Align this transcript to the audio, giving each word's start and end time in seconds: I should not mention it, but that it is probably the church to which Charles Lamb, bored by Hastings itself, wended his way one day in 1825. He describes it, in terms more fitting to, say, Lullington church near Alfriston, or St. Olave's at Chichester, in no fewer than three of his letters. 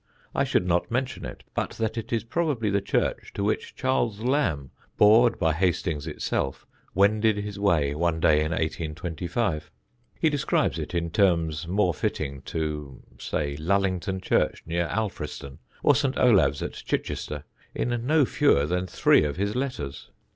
I 0.33 0.45
should 0.45 0.65
not 0.65 0.89
mention 0.89 1.25
it, 1.25 1.43
but 1.53 1.73
that 1.77 1.95
it 1.95 2.11
is 2.11 2.23
probably 2.23 2.71
the 2.71 2.81
church 2.81 3.31
to 3.35 3.43
which 3.43 3.75
Charles 3.75 4.21
Lamb, 4.21 4.71
bored 4.97 5.37
by 5.37 5.53
Hastings 5.53 6.07
itself, 6.07 6.65
wended 6.95 7.37
his 7.37 7.59
way 7.59 7.93
one 7.93 8.19
day 8.19 8.37
in 8.43 8.49
1825. 8.49 9.69
He 10.19 10.27
describes 10.31 10.79
it, 10.79 10.95
in 10.95 11.11
terms 11.11 11.67
more 11.67 11.93
fitting 11.93 12.41
to, 12.45 13.03
say, 13.19 13.55
Lullington 13.57 14.23
church 14.23 14.63
near 14.65 14.87
Alfriston, 14.87 15.59
or 15.83 15.93
St. 15.93 16.17
Olave's 16.17 16.63
at 16.63 16.73
Chichester, 16.73 17.43
in 17.75 18.03
no 18.07 18.25
fewer 18.25 18.65
than 18.65 18.87
three 18.87 19.23
of 19.23 19.37
his 19.37 19.55
letters. 19.55 20.09